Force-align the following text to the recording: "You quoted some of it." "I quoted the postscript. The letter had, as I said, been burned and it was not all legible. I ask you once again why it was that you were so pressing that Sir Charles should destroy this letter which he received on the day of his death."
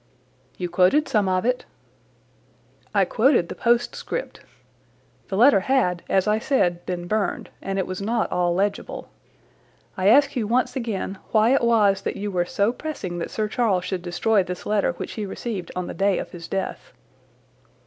"You 0.57 0.67
quoted 0.67 1.07
some 1.07 1.29
of 1.29 1.45
it." 1.45 1.65
"I 2.91 3.05
quoted 3.05 3.49
the 3.49 3.53
postscript. 3.55 4.39
The 5.27 5.37
letter 5.37 5.59
had, 5.59 6.01
as 6.09 6.27
I 6.27 6.39
said, 6.39 6.83
been 6.87 7.05
burned 7.05 7.51
and 7.61 7.77
it 7.77 7.85
was 7.85 8.01
not 8.01 8.31
all 8.31 8.55
legible. 8.55 9.09
I 9.95 10.07
ask 10.07 10.35
you 10.35 10.47
once 10.47 10.75
again 10.75 11.19
why 11.29 11.53
it 11.53 11.61
was 11.61 12.01
that 12.01 12.15
you 12.17 12.31
were 12.31 12.45
so 12.45 12.73
pressing 12.73 13.19
that 13.19 13.29
Sir 13.29 13.47
Charles 13.47 13.85
should 13.85 14.01
destroy 14.01 14.41
this 14.41 14.65
letter 14.65 14.93
which 14.93 15.11
he 15.11 15.25
received 15.27 15.71
on 15.75 15.85
the 15.85 15.93
day 15.93 16.17
of 16.17 16.31
his 16.31 16.47
death." 16.47 16.93